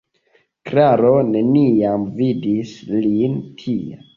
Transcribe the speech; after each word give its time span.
Klaro 0.69 1.11
neniam 1.27 2.09
vidis 2.17 2.75
lin 3.07 3.39
tia. 3.63 4.05